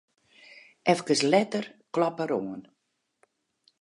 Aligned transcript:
Efkes 0.93 1.21
letter 1.31 1.65
kloppe 1.93 2.23
er 2.27 2.31
oan. 2.39 2.61